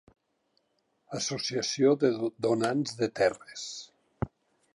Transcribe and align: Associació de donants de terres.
Associació 1.19 1.93
de 2.05 2.11
donants 2.47 2.97
de 3.03 3.11
terres. 3.21 3.69